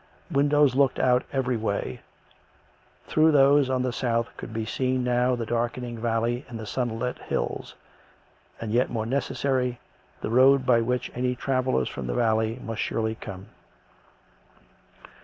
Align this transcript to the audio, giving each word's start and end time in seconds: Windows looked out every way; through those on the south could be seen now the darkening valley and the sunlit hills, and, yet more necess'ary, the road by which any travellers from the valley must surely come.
Windows 0.31 0.73
looked 0.73 0.97
out 0.97 1.25
every 1.31 1.57
way; 1.57 2.01
through 3.05 3.31
those 3.31 3.69
on 3.69 3.83
the 3.83 3.93
south 3.93 4.35
could 4.35 4.51
be 4.51 4.65
seen 4.65 5.03
now 5.03 5.35
the 5.35 5.45
darkening 5.45 5.95
valley 5.99 6.43
and 6.49 6.59
the 6.59 6.65
sunlit 6.65 7.19
hills, 7.19 7.75
and, 8.59 8.71
yet 8.71 8.89
more 8.89 9.05
necess'ary, 9.05 9.77
the 10.21 10.31
road 10.31 10.65
by 10.65 10.81
which 10.81 11.11
any 11.13 11.35
travellers 11.35 11.87
from 11.87 12.07
the 12.07 12.15
valley 12.15 12.59
must 12.63 12.81
surely 12.81 13.13
come. 13.13 13.49